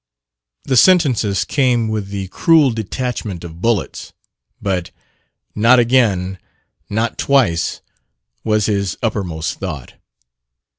[0.63, 4.13] The sentences came with the cruel detachment of bullets;
[4.59, 4.89] but,
[5.53, 6.39] "Not again,
[6.89, 7.81] not twice,"
[8.43, 9.93] was his uppermost thought.